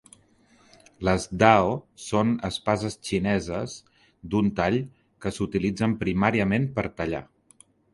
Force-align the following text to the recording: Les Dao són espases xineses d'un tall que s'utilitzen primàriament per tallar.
Les 1.09 1.27
Dao 1.43 1.69
són 2.07 2.33
espases 2.51 2.97
xineses 3.11 3.77
d'un 4.33 4.53
tall 4.63 4.83
que 5.23 5.37
s'utilitzen 5.39 5.99
primàriament 6.05 6.71
per 6.81 6.91
tallar. 7.01 7.27